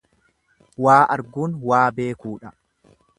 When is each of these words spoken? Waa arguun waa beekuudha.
Waa 0.85 1.03
arguun 1.15 1.53
waa 1.73 1.85
beekuudha. 2.01 2.55